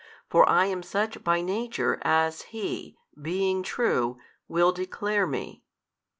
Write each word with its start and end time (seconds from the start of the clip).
For 0.31 0.49
I 0.49 0.65
am 0.65 0.81
Such 0.81 1.23
by 1.23 1.41
Nature, 1.41 1.99
as 2.01 2.41
He, 2.57 2.97
being 3.21 3.61
True, 3.61 4.17
will 4.47 4.71
declare 4.71 5.27
Me. 5.27 5.61